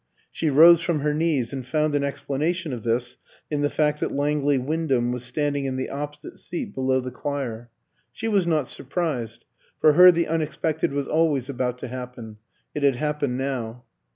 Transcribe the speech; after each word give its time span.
She 0.31 0.49
rose 0.49 0.81
from 0.81 1.01
her 1.01 1.13
knees 1.13 1.53
and 1.53 1.63
found 1.63 1.93
an 1.93 2.03
explanation 2.03 2.73
of 2.73 2.81
this 2.81 3.17
in 3.51 3.61
the 3.61 3.69
fact 3.69 3.99
that 3.99 4.11
Langley 4.11 4.57
Wyndham 4.57 5.11
was 5.11 5.23
standing 5.23 5.65
in 5.65 5.75
the 5.75 5.91
opposite 5.91 6.39
seat 6.39 6.73
below 6.73 6.99
the 6.99 7.11
choir. 7.11 7.69
She 8.11 8.27
was 8.27 8.47
not 8.47 8.67
surprised; 8.67 9.45
for 9.79 9.93
her 9.93 10.11
the 10.11 10.25
unexpected 10.27 10.91
was 10.91 11.07
always 11.07 11.49
about 11.49 11.77
to 11.77 11.87
happen. 11.87 12.37
It 12.73 12.81
had 12.81 12.95
happened 12.95 13.37
now. 13.37 13.83